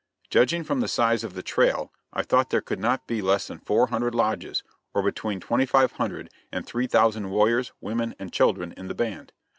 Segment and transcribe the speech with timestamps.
[0.31, 3.59] Judging from the size of the trail, I thought there could not be less than
[3.59, 4.63] four hundred lodges,
[4.95, 9.31] or between twenty five hundred and three thousand warriors, women and children in the band.